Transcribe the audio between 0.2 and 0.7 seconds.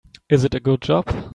Is it a